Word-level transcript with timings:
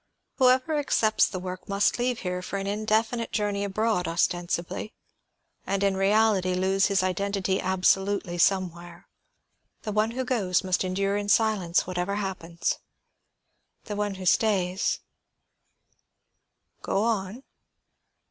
Whoever 0.39 0.79
accepts 0.79 1.27
the 1.27 1.37
work 1.37 1.69
must 1.69 1.99
leave 1.99 2.21
here 2.21 2.41
for 2.41 2.57
an 2.57 2.65
indefinite 2.65 3.31
journey 3.31 3.63
abroad, 3.63 4.07
ostensibly; 4.07 4.95
and 5.67 5.83
in 5.83 5.95
reality 5.95 6.55
lose 6.55 6.87
his 6.87 7.03
identity 7.03 7.61
absolutely 7.61 8.39
somewhere. 8.39 9.07
The 9.83 9.91
one 9.91 10.09
who 10.09 10.25
goes 10.25 10.63
must 10.63 10.83
endure 10.83 11.17
in 11.17 11.29
silence 11.29 11.85
whatever 11.85 12.15
happens; 12.15 12.79
the 13.83 13.95
one 13.95 14.15
who 14.15 14.25
stays" 14.25 15.01
"Go 16.81 17.03
on." 17.03 17.43